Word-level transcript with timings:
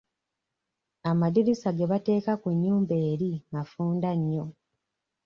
Amaddirisa 1.09 1.69
ge 1.77 1.85
bateeka 1.91 2.33
ku 2.41 2.49
nnyumba 2.55 2.95
eri 3.11 3.31
mafunda 3.53 4.09
nnyo. 4.19 4.45